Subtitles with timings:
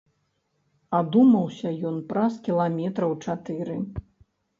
[0.99, 3.77] Адумаўся ён праз кіламетраў чатыры.